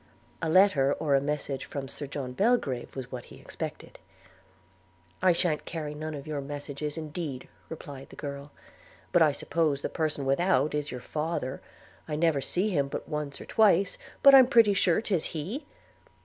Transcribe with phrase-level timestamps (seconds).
[0.41, 3.99] (A letter or a message from Sir John Belgrave was what he expected.)
[5.21, 8.51] 'I shan't carry none of your messages, indeed,' replied the girl:
[9.11, 11.61] 'but I suppose the person without is your father;
[12.07, 15.67] I never see him but once or twice, but I'm pretty sure 'tis he.'